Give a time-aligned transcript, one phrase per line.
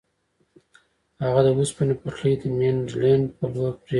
[1.23, 3.89] هغه د اوسپنې پټلۍ د مینډلینډ په لور پرې کړه.